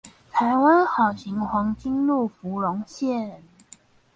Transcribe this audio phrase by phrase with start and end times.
[0.31, 3.41] 台灣好行黃金福隆線